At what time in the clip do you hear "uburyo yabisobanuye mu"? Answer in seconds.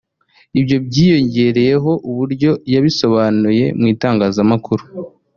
2.09-3.85